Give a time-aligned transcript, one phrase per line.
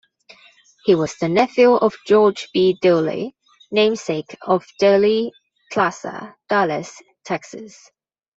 [0.83, 2.75] He was the nephew of George B.
[2.81, 3.35] Dealey,
[3.69, 5.29] namesake of Dealey
[5.71, 7.91] Plaza, Dallas, Texas.